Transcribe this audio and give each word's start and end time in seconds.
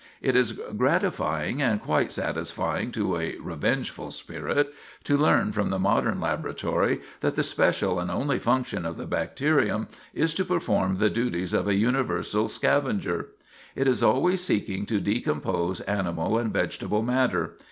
It 0.19 0.35
is 0.35 0.53
gratifying, 0.75 1.61
and 1.61 1.79
quite 1.79 2.11
satisfying 2.11 2.91
to 2.93 3.17
a 3.17 3.35
revengeful 3.37 4.09
spirit, 4.09 4.73
to 5.03 5.15
learn 5.15 5.51
from 5.51 5.69
the 5.69 5.77
modern 5.77 6.19
laboratory 6.19 7.01
that 7.19 7.35
the 7.35 7.43
special 7.43 7.99
and 7.99 8.09
only 8.09 8.39
function 8.39 8.83
of 8.83 8.97
the 8.97 9.05
bacterium 9.05 9.87
is 10.15 10.33
to 10.33 10.43
perform 10.43 10.97
the 10.97 11.11
duties 11.11 11.53
of 11.53 11.67
a 11.67 11.75
universal 11.75 12.47
scavenger. 12.47 13.27
It 13.75 13.87
is 13.87 14.01
always 14.01 14.41
seeking 14.43 14.87
to 14.87 14.99
decompose 14.99 15.81
animal 15.81 16.35
and 16.39 16.51
vegetable 16.51 17.03
matter. 17.03 17.55